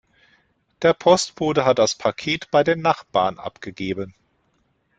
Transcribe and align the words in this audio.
Der 0.81 0.95
Postbote 0.95 1.63
hat 1.63 1.77
das 1.77 1.93
Paket 1.93 2.49
bei 2.49 2.63
den 2.63 2.81
Nachbarn 2.81 3.37
abgegeben. 3.37 4.15